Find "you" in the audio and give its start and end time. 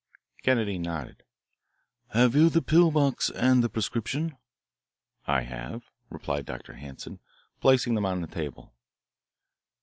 2.33-2.49